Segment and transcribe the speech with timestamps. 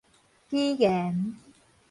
[0.49, 1.37] 語言